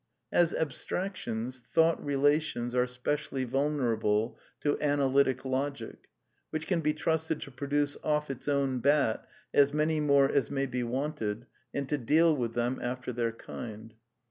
As 0.31 0.55
abstractions," 0.55 1.61
thought 1.75 2.03
relations 2.03 2.73
'^ 2.73 2.75
are 2.75 2.87
specially 2.87 3.43
vul 3.43 3.69
nerable 3.69 4.35
to 4.61 4.81
Analytic 4.81 5.45
Logic, 5.45 6.09
which 6.49 6.65
can 6.65 6.81
be 6.81 6.91
trusted 6.91 7.39
to 7.41 7.51
produce 7.51 7.95
off 8.03 8.31
its 8.31 8.47
own 8.47 8.79
bat 8.79 9.27
as 9.53 9.75
many 9.75 9.99
more 9.99 10.27
as 10.27 10.49
may 10.49 10.65
be 10.65 10.81
wanted 10.81 11.45
and 11.71 11.87
to 11.87 11.99
^ 11.99 12.03
deal 12.07 12.35
with 12.35 12.55
them 12.55 12.79
after 12.81 13.13
their 13.13 13.31
kind. 13.31 13.93